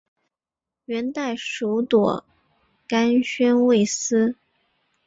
[0.85, 2.25] 元代属朵
[2.87, 4.35] 甘宣慰司。